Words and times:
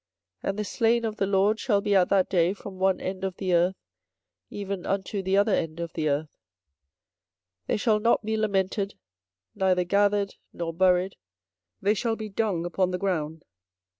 24:025:033 0.41 0.49
And 0.49 0.57
the 0.59 0.63
slain 0.63 1.05
of 1.05 1.15
the 1.17 1.27
LORD 1.27 1.59
shall 1.59 1.79
be 1.79 1.93
at 1.93 2.09
that 2.09 2.27
day 2.27 2.53
from 2.53 2.79
one 2.79 2.99
end 2.99 3.23
of 3.23 3.37
the 3.37 3.53
earth 3.53 3.75
even 4.49 4.83
unto 4.87 5.21
the 5.21 5.37
other 5.37 5.53
end 5.53 5.79
of 5.79 5.93
the 5.93 6.09
earth: 6.09 6.39
they 7.67 7.77
shall 7.77 7.99
not 7.99 8.25
be 8.25 8.35
lamented, 8.35 8.95
neither 9.53 9.83
gathered, 9.83 10.33
nor 10.51 10.73
buried; 10.73 11.17
they 11.83 11.93
shall 11.93 12.15
be 12.15 12.29
dung 12.29 12.65
upon 12.65 12.89
the 12.89 12.97
ground. 12.97 13.45